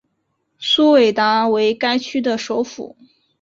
[0.57, 2.97] 苏韦达为该区的首府。